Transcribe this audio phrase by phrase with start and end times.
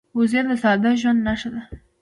[0.17, 1.61] وزې د ساده ژوند نښه ده